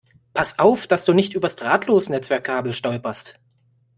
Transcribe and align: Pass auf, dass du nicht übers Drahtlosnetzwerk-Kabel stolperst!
Pass 0.33 0.57
auf, 0.57 0.87
dass 0.87 1.05
du 1.05 1.13
nicht 1.13 1.35
übers 1.35 1.55
Drahtlosnetzwerk-Kabel 1.57 2.73
stolperst! 2.73 3.35